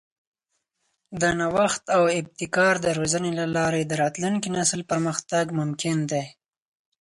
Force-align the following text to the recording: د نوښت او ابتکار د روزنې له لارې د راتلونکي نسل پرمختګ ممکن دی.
د 1.21 1.23
نوښت 1.39 1.83
او 1.95 2.03
ابتکار 2.19 2.75
د 2.85 2.87
روزنې 2.97 3.31
له 3.39 3.45
لارې 3.57 3.81
د 3.85 3.91
راتلونکي 4.03 4.49
نسل 4.57 4.81
پرمختګ 4.91 5.45
ممکن 5.59 5.97
دی. 6.11 6.23